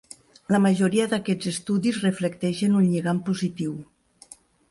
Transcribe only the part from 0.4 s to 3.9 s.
La majoria d'aquests estudis reflecteixen un lligam positiu.